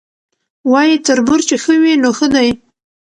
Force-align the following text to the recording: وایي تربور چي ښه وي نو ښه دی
وایي 0.71 0.95
تربور 1.05 1.39
چي 1.47 1.55
ښه 1.63 1.73
وي 1.81 1.93
نو 2.03 2.09
ښه 2.17 2.27
دی 2.33 2.49